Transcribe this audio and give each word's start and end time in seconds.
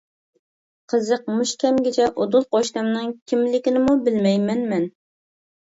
قىزىق، 0.93 1.29
مۇشۇ 1.33 1.59
كەمگىچە 1.65 2.07
ئۇدۇل 2.15 2.49
قوشنامنىڭ 2.57 3.15
كىملىكىنىمۇ 3.31 3.99
بىلمەيمەن 4.09 4.71
مەن. 4.75 4.93